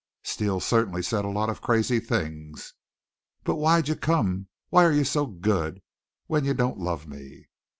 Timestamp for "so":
5.03-5.27